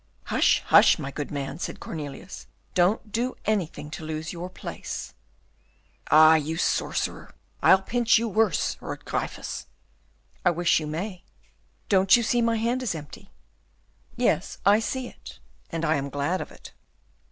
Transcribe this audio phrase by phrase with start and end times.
[0.23, 5.13] "Hush, hush, my good man," said Cornelius, "don't do anything to lose your place."
[6.09, 7.35] "Ah, you sorcerer!
[7.61, 9.67] I'll pinch you worse," roared Gryphus.
[10.43, 11.23] "I wish you may."
[11.87, 13.29] "Don't you see my hand is empty?"
[14.15, 15.37] "Yes, I see it,
[15.69, 16.71] and I am glad of it."